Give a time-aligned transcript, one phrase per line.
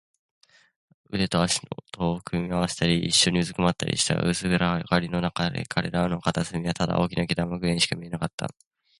[1.11, 4.19] 腕と脚とを組み合わせたり、いっしょにうずくまったりした。
[4.19, 8.49] 薄暗がりのなかで、彼らのいる片隅はただ大きな糸玉ぐらいにしか見えなかった。